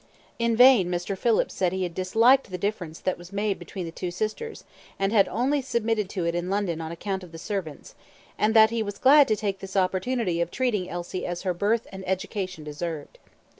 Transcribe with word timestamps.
In 0.39 0.55
vain 0.55 0.89
Mr. 0.89 1.15
Phillips 1.15 1.53
said 1.53 1.71
he 1.73 1.83
had 1.83 1.93
disliked 1.93 2.49
the 2.49 2.57
difference 2.57 2.99
that 2.99 3.19
was 3.19 3.31
made 3.31 3.59
between 3.59 3.85
the 3.85 3.91
two 3.91 4.09
sisters, 4.09 4.63
and 4.97 5.13
had 5.13 5.27
only 5.27 5.61
submitted 5.61 6.09
to 6.09 6.25
it 6.25 6.33
in 6.33 6.49
London 6.49 6.81
on 6.81 6.91
account 6.91 7.23
of 7.23 7.31
the 7.31 7.37
servants, 7.37 7.93
and 8.35 8.55
that 8.55 8.71
he 8.71 8.81
was 8.81 8.97
glad 8.97 9.27
to 9.27 9.35
take 9.35 9.59
this 9.59 9.77
opportunity 9.77 10.41
of 10.41 10.49
treating 10.49 10.89
Elsie 10.89 11.23
as 11.27 11.43
her 11.43 11.53
birth 11.53 11.85
and 11.91 12.03
education 12.07 12.63
deserved. 12.63 13.19